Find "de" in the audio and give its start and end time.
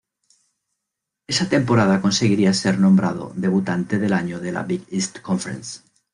4.39-4.51